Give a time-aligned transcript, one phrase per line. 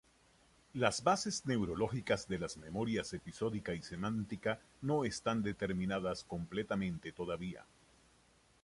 [0.73, 7.63] Las bases neurológicas de las memorias episódica y semántica no están determinadas completamente todavía.